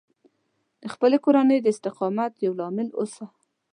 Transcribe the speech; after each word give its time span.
د 0.81 0.83
خپلې 0.93 1.17
کورنۍ 1.25 1.57
د 1.61 1.67
استقامت 1.73 2.31
یو 2.45 2.53
لامل 2.59 2.89
اوسه 2.99 3.25